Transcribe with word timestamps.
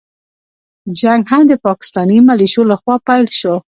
جنګ 0.99 1.21
هم 1.31 1.41
د 1.47 1.53
پاکستاني 1.65 2.17
مليشو 2.27 2.61
له 2.71 2.75
خوا 2.81 2.95
پيل 3.07 3.25
شو. 3.39 3.55